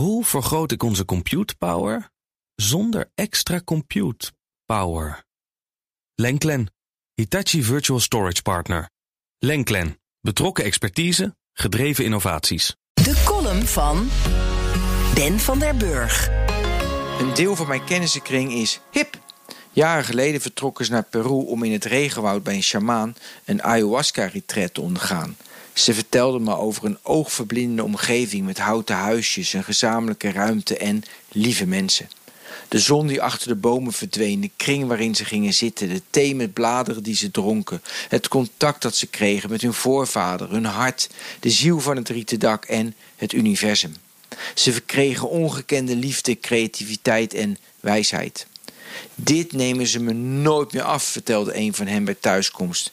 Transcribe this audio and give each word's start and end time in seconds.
Hoe 0.00 0.24
vergroot 0.24 0.72
ik 0.72 0.82
onze 0.82 1.04
compute 1.04 1.56
power 1.56 2.10
zonder 2.54 3.10
extra 3.14 3.60
compute 3.64 4.32
power? 4.64 5.24
Lenklen, 6.14 6.72
Hitachi 7.14 7.62
Virtual 7.62 8.00
Storage 8.00 8.42
Partner. 8.42 8.90
Lenklen, 9.38 10.00
betrokken 10.20 10.64
expertise, 10.64 11.36
gedreven 11.52 12.04
innovaties. 12.04 12.76
De 12.92 13.22
column 13.24 13.66
van 13.66 14.08
Ben 15.14 15.38
van 15.38 15.58
der 15.58 15.76
Burg. 15.76 16.28
Een 17.18 17.34
deel 17.34 17.56
van 17.56 17.68
mijn 17.68 17.84
kennissenkring 17.84 18.52
is 18.52 18.80
hip. 18.90 19.18
Jaren 19.72 20.04
geleden 20.04 20.40
vertrokken 20.40 20.84
ze 20.84 20.92
naar 20.92 21.04
Peru 21.10 21.44
om 21.46 21.62
in 21.62 21.72
het 21.72 21.84
regenwoud 21.84 22.42
bij 22.42 22.54
een 22.54 22.62
sjamaan 22.62 23.14
een 23.44 23.62
ayahuasca-retret 23.62 24.74
te 24.74 24.80
ondergaan. 24.80 25.36
Ze 25.80 25.94
vertelden 25.94 26.42
me 26.42 26.56
over 26.56 26.84
een 26.84 26.98
oogverblindende 27.02 27.84
omgeving 27.84 28.46
met 28.46 28.58
houten 28.58 28.96
huisjes, 28.96 29.52
een 29.52 29.64
gezamenlijke 29.64 30.30
ruimte 30.30 30.76
en 30.76 31.02
lieve 31.28 31.66
mensen. 31.66 32.10
De 32.68 32.78
zon 32.78 33.06
die 33.06 33.22
achter 33.22 33.48
de 33.48 33.54
bomen 33.54 33.92
verdween, 33.92 34.40
de 34.40 34.50
kring 34.56 34.86
waarin 34.86 35.14
ze 35.14 35.24
gingen 35.24 35.54
zitten, 35.54 35.88
de 35.88 36.02
thee 36.10 36.34
met 36.34 36.52
bladeren 36.52 37.02
die 37.02 37.14
ze 37.14 37.30
dronken, 37.30 37.82
het 38.08 38.28
contact 38.28 38.82
dat 38.82 38.96
ze 38.96 39.06
kregen 39.06 39.50
met 39.50 39.62
hun 39.62 39.72
voorvader, 39.72 40.50
hun 40.50 40.64
hart, 40.64 41.08
de 41.40 41.50
ziel 41.50 41.80
van 41.80 41.96
het 41.96 42.08
rieten 42.08 42.38
dak 42.38 42.64
en 42.64 42.94
het 43.16 43.32
universum. 43.32 43.96
Ze 44.54 44.72
verkregen 44.72 45.28
ongekende 45.28 45.96
liefde, 45.96 46.40
creativiteit 46.40 47.34
en 47.34 47.58
wijsheid. 47.80 48.46
Dit 49.14 49.52
nemen 49.52 49.86
ze 49.86 50.00
me 50.00 50.12
nooit 50.12 50.72
meer 50.72 50.82
af, 50.82 51.02
vertelde 51.02 51.56
een 51.56 51.74
van 51.74 51.86
hen 51.86 52.04
bij 52.04 52.16
thuiskomst. 52.20 52.92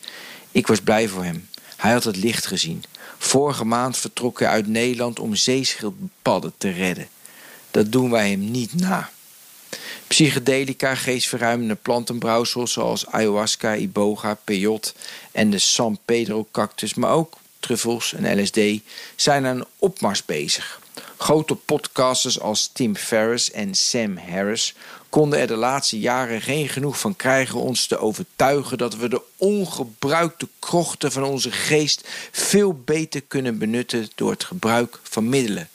Ik 0.52 0.67
was 0.67 0.81
blij 0.81 1.08
voor 1.08 1.23
hem. 1.23 1.48
Hij 1.77 1.91
had 1.91 2.04
het 2.04 2.16
licht 2.16 2.45
gezien. 2.45 2.84
Vorige 3.17 3.66
maand 3.66 3.98
vertrok 3.98 4.40
hij 4.40 4.48
uit 4.48 4.67
Nederland 4.67 5.20
om 5.20 5.36
zeeschildpadden 5.36 6.53
te 6.58 6.70
redden. 6.70 7.08
Dat 7.72 7.91
doen 7.91 8.12
wij 8.12 8.30
hem 8.30 8.52
niet 8.52 8.73
na. 8.73 9.09
Psychedelica, 10.08 10.95
geestverruimende 10.95 11.75
plantenbrouwsels 11.75 12.72
zoals 12.72 13.08
ayahuasca, 13.08 13.75
iboga, 13.75 14.33
peyote 14.44 14.94
en 15.31 15.50
de 15.50 15.59
San 15.59 16.00
Pedro 16.05 16.48
cactus, 16.52 16.94
maar 16.94 17.11
ook 17.11 17.38
truffels 17.59 18.14
en 18.14 18.42
LSD, 18.42 18.59
zijn 19.16 19.45
aan 19.45 19.58
een 19.58 19.66
opmars 19.78 20.25
bezig. 20.25 20.80
Grote 21.17 21.56
podcasters 21.56 22.40
als 22.40 22.70
Tim 22.73 22.95
Ferriss 22.95 23.52
en 23.52 23.76
Sam 23.76 24.17
Harris 24.17 24.76
konden 25.09 25.39
er 25.39 25.48
de 25.48 25.56
laatste 25.56 26.00
jaren 26.00 26.42
geen 26.42 26.70
genoeg 26.70 27.00
van 27.00 27.16
krijgen 27.16 27.59
ons 27.59 27.88
te 27.88 27.98
overtuigen 27.98 28.78
dat 28.78 28.95
we 28.95 29.09
de 29.09 29.22
ongebruikte 29.38 30.48
krochten 30.59 31.12
van 31.12 31.23
onze 31.23 31.52
geest 31.52 32.08
veel 32.31 32.81
beter 32.86 33.22
kunnen 33.22 33.58
benutten 33.58 34.09
door 34.16 34.31
het 34.31 34.44
gebruik 34.44 35.00
van 35.04 35.30
middelen. 35.30 35.70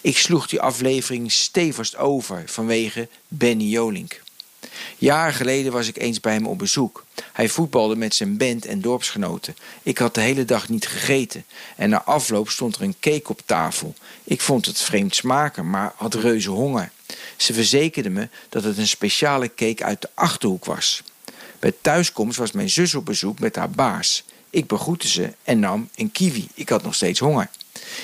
Ik 0.00 0.18
sloeg 0.18 0.46
die 0.46 0.60
aflevering 0.60 1.32
stevast 1.32 1.96
over 1.96 2.42
vanwege 2.46 3.08
Benny 3.28 3.64
Jolink. 3.64 4.20
Jaren 4.98 5.34
geleden 5.34 5.72
was 5.72 5.88
ik 5.88 5.98
eens 5.98 6.20
bij 6.20 6.32
hem 6.32 6.46
op 6.46 6.58
bezoek. 6.58 7.04
Hij 7.32 7.48
voetbalde 7.48 7.96
met 7.96 8.14
zijn 8.14 8.36
band 8.36 8.66
en 8.66 8.80
dorpsgenoten. 8.80 9.56
Ik 9.82 9.98
had 9.98 10.14
de 10.14 10.20
hele 10.20 10.44
dag 10.44 10.68
niet 10.68 10.86
gegeten 10.86 11.44
en 11.76 11.90
na 11.90 12.02
afloop 12.02 12.50
stond 12.50 12.76
er 12.76 12.82
een 12.82 12.96
cake 13.00 13.28
op 13.28 13.40
tafel. 13.44 13.94
Ik 14.24 14.40
vond 14.40 14.66
het 14.66 14.80
vreemd 14.80 15.14
smaken, 15.14 15.70
maar 15.70 15.92
had 15.96 16.14
reuze 16.14 16.50
honger. 16.50 16.90
Ze 17.36 17.54
verzekerden 17.54 18.12
me 18.12 18.28
dat 18.48 18.64
het 18.64 18.78
een 18.78 18.88
speciale 18.88 19.54
cake 19.54 19.84
uit 19.84 20.00
de 20.00 20.08
achterhoek 20.14 20.64
was. 20.64 21.02
Bij 21.58 21.72
thuiskomst 21.80 22.38
was 22.38 22.52
mijn 22.52 22.70
zus 22.70 22.94
op 22.94 23.04
bezoek 23.04 23.38
met 23.38 23.56
haar 23.56 23.70
baas. 23.70 24.24
Ik 24.50 24.66
begroette 24.66 25.08
ze 25.08 25.32
en 25.42 25.60
nam 25.60 25.88
een 25.94 26.12
kiwi. 26.12 26.48
Ik 26.54 26.68
had 26.68 26.82
nog 26.82 26.94
steeds 26.94 27.18
honger. 27.18 27.48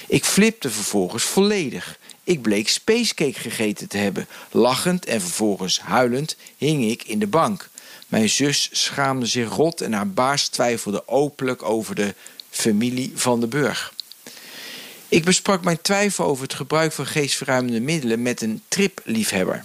Ik 0.09 0.25
flipte 0.25 0.71
vervolgens 0.71 1.25
volledig. 1.25 1.99
Ik 2.25 2.43
bleek 2.43 2.69
spacecake 2.69 3.41
gegeten 3.41 3.89
te 3.89 3.97
hebben. 3.97 4.29
Lachend 4.51 5.07
en 5.07 5.21
vervolgens 5.21 5.81
huilend 5.81 6.37
hing 6.57 6.85
ik 6.85 7.03
in 7.03 7.19
de 7.19 7.27
bank. 7.27 7.69
Mijn 8.07 8.29
zus 8.29 8.69
schaamde 8.73 9.27
zich 9.27 9.49
rot 9.49 9.81
en 9.81 9.93
haar 9.93 10.11
baas 10.11 10.49
twijfelde 10.49 11.09
openlijk 11.09 11.62
over 11.62 11.95
de 11.95 12.15
familie 12.51 13.12
van 13.15 13.41
de 13.41 13.47
Burg. 13.47 13.93
Ik 15.09 15.25
besprak 15.25 15.65
mijn 15.65 15.83
twijfel 15.83 16.25
over 16.25 16.43
het 16.43 16.55
gebruik 16.55 16.93
van 16.93 17.07
geestverruimende 17.07 17.81
middelen 17.81 18.23
met 18.23 18.43
een 18.43 18.62
tripliefhebber. 18.69 19.65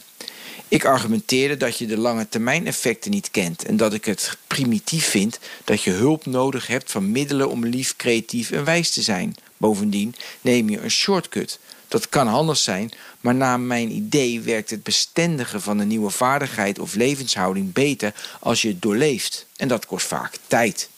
Ik 0.74 0.86
argumenteerde 0.86 1.58
dat 1.58 1.78
je 1.78 1.86
de 1.86 1.98
lange 1.98 2.30
termijn 2.30 2.68
effecten 2.68 3.12
niet 3.12 3.32
kent 3.32 3.66
en 3.66 3.78
dat 3.78 3.94
ik 3.94 4.06
het 4.06 4.38
primitief 4.48 5.06
vind 5.06 5.40
dat 5.64 5.82
je 5.82 5.92
hulp 5.92 6.26
nodig 6.26 6.68
hebt 6.68 6.92
van 6.92 7.12
middelen 7.12 7.50
om 7.50 7.66
lief, 7.66 7.96
creatief 7.96 8.52
en 8.52 8.64
wijs 8.64 8.90
te 8.90 9.02
zijn. 9.02 9.36
Bovendien 9.58 10.16
neem 10.42 10.70
je 10.70 10.80
een 10.80 10.92
shortcut. 10.92 11.60
Dat 11.88 12.10
kan 12.10 12.28
handig 12.28 12.58
zijn, 12.58 12.92
maar 13.22 13.36
naar 13.36 13.60
mijn 13.60 13.92
idee 13.92 14.42
werkt 14.42 14.70
het 14.70 14.84
bestendigen 14.84 15.62
van 15.62 15.80
een 15.80 15.88
nieuwe 15.88 16.10
vaardigheid 16.10 16.80
of 16.80 16.96
levenshouding 16.96 17.74
beter 17.74 18.14
als 18.40 18.62
je 18.62 18.68
het 18.68 18.82
doorleeft. 18.82 19.46
En 19.56 19.68
dat 19.68 19.86
kost 19.86 20.08
vaak 20.08 20.38
tijd. 20.48 20.90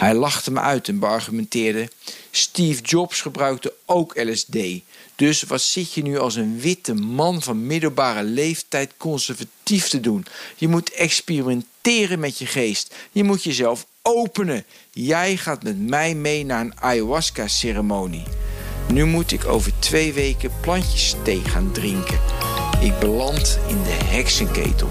Hij 0.00 0.14
lachte 0.14 0.50
me 0.50 0.60
uit 0.60 0.88
en 0.88 0.98
beargumenteerde: 0.98 1.88
Steve 2.30 2.82
Jobs 2.82 3.20
gebruikte 3.20 3.74
ook 3.86 4.22
LSD. 4.22 4.56
Dus 5.16 5.42
wat 5.42 5.60
zit 5.60 5.92
je 5.92 6.02
nu 6.02 6.18
als 6.18 6.36
een 6.36 6.60
witte 6.60 6.94
man 6.94 7.42
van 7.42 7.66
middelbare 7.66 8.22
leeftijd 8.22 8.92
conservatief 8.96 9.88
te 9.88 10.00
doen? 10.00 10.26
Je 10.56 10.68
moet 10.68 10.92
experimenteren 10.92 12.18
met 12.18 12.38
je 12.38 12.46
geest. 12.46 12.94
Je 13.12 13.24
moet 13.24 13.44
jezelf 13.44 13.86
openen. 14.02 14.64
Jij 14.90 15.36
gaat 15.36 15.62
met 15.62 15.88
mij 15.88 16.14
mee 16.14 16.44
naar 16.44 16.60
een 16.60 16.80
ayahuasca-ceremonie. 16.80 18.24
Nu 18.92 19.04
moet 19.04 19.32
ik 19.32 19.44
over 19.44 19.72
twee 19.78 20.12
weken 20.12 20.52
plantjesthee 20.60 21.40
gaan 21.44 21.72
drinken. 21.72 22.20
Ik 22.80 22.98
beland 22.98 23.58
in 23.68 23.82
de 23.82 23.98
heksenketel. 24.04 24.90